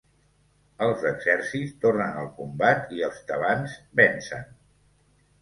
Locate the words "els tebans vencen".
3.09-4.51